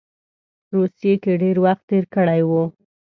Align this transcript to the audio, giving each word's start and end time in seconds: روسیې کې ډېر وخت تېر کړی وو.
روسیې 0.75 1.13
کې 1.23 1.33
ډېر 1.41 1.57
وخت 1.65 1.83
تېر 1.89 2.03
کړی 2.15 2.41
وو. 2.49 2.63